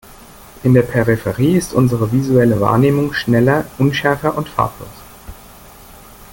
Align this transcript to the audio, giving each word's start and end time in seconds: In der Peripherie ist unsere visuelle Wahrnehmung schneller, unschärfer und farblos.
In 0.63 0.73
der 0.73 0.81
Peripherie 0.81 1.55
ist 1.57 1.75
unsere 1.75 2.11
visuelle 2.11 2.59
Wahrnehmung 2.59 3.13
schneller, 3.13 3.65
unschärfer 3.77 4.35
und 4.35 4.49
farblos. 4.49 4.89